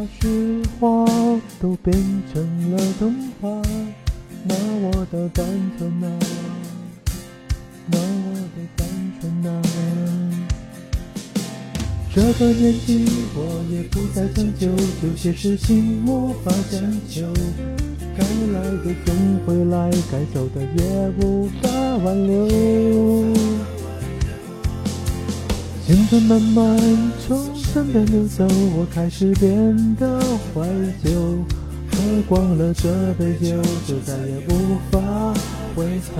[0.00, 1.04] 把实话
[1.60, 1.94] 都变
[2.32, 3.62] 成了童话，
[4.44, 5.44] 那我的单
[5.76, 6.18] 纯啊，
[7.84, 8.88] 那我的单
[9.20, 9.62] 纯啊。
[12.14, 13.04] 这个年纪，
[13.34, 17.30] 我也不再将就，有些事情无法强求。
[18.16, 19.14] 该来的总
[19.44, 21.68] 会来，该走的也无法
[22.02, 22.48] 挽留。
[25.90, 26.78] 青春慢慢
[27.26, 28.46] 从身边流走，
[28.78, 30.20] 我开始变得
[30.54, 30.64] 怀
[31.02, 31.10] 旧。
[31.90, 35.00] 喝光了这杯酒，就再也无法
[35.74, 36.14] 回头。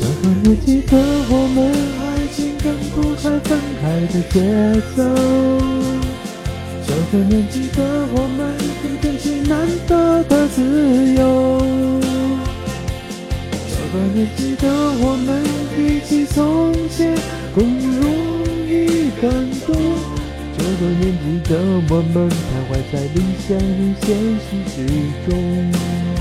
[0.00, 0.98] 这个年纪的
[1.30, 1.70] 我们。
[2.02, 4.34] 爱情跟不上分开的节
[4.96, 4.98] 奏，
[6.84, 7.78] 这个年纪的
[8.12, 9.52] 我们正珍惜难
[9.86, 11.33] 得的自由。
[14.14, 15.42] 这个年纪的我们
[15.74, 17.18] 比起从前
[17.52, 17.66] 更
[17.98, 18.04] 容
[18.64, 19.28] 易感
[19.66, 19.74] 动。
[20.56, 21.58] 这个年纪的
[21.90, 24.86] 我们徘徊在理想与现实之
[25.28, 26.13] 中。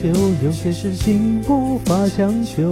[0.00, 2.70] 将就，有些事情无法强求。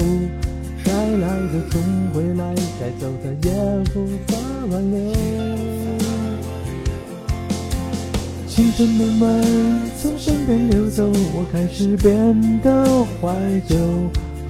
[0.84, 1.82] 该来的总
[2.14, 3.50] 会来，该走的也
[3.94, 4.38] 无法
[4.70, 4.96] 挽留。
[8.46, 9.44] 青春慢慢
[10.00, 11.04] 从身边溜走，
[11.34, 13.34] 我开始变得怀
[13.66, 13.76] 旧。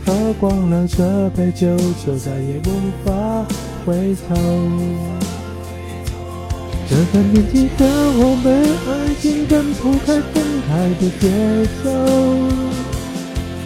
[0.05, 2.71] 喝光了这杯酒，就再也无
[3.05, 3.47] 法
[3.85, 4.37] 回头。
[6.89, 7.85] 这个年纪的
[8.19, 8.47] 我们，
[8.87, 11.25] 爱情跟不开分开的节
[11.83, 12.66] 奏。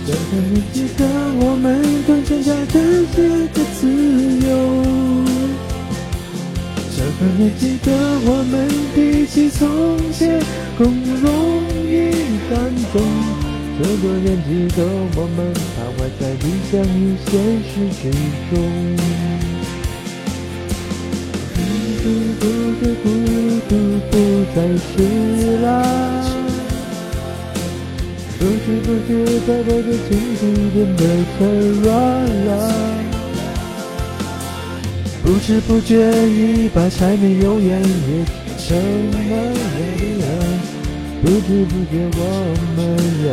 [0.07, 0.17] 这个
[0.49, 1.01] 年纪的
[1.41, 1.67] 我们，
[2.07, 2.35] 更加
[2.73, 2.75] 珍
[3.07, 3.15] 惜
[3.53, 3.81] 的自
[4.47, 4.49] 由。
[6.97, 7.87] 这个年纪的
[8.25, 8.53] 我们，
[8.95, 9.59] 比起从
[10.13, 10.19] 前
[10.79, 10.81] 更
[11.21, 11.25] 容
[11.85, 11.89] 易
[12.51, 12.53] 感
[12.93, 12.95] 动。
[13.79, 14.79] 这个年纪的
[15.17, 17.31] 我们，徘徊在理想与现
[17.65, 18.03] 实之
[18.51, 18.53] 中。
[29.47, 30.09] 在我的心
[30.39, 30.43] 底
[30.75, 31.03] 变得
[31.37, 31.39] 脆
[31.81, 31.87] 弱
[32.47, 32.49] 了，
[35.23, 35.91] 不知不觉
[36.29, 38.25] 已把柴米油盐也
[38.59, 39.21] 成了
[39.53, 39.59] 泪
[40.21, 40.23] 了，
[41.23, 42.21] 不知不觉我
[42.77, 42.79] 们
[43.25, 43.27] 也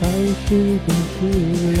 [0.00, 0.02] 开
[0.46, 0.48] 始
[0.86, 1.18] 懂事
[1.76, 1.80] 了。